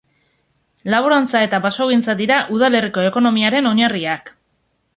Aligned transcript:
Laborantza 0.93 1.41
eta 1.47 1.59
basogintza 1.65 2.15
dira 2.21 2.39
udalerriko 2.57 3.07
ekonomiaren 3.11 3.71
oinarriak. 3.73 4.33